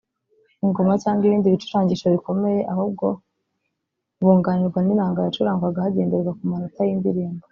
[0.65, 3.05] ingoma cyangwa ibindi bicurangisho bikomeye ahubwo
[4.25, 7.45] bunganirwaga n’inanga yacurangwa hagendewe ku manota y’indirimbo